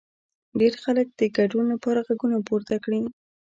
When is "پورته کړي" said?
2.47-3.01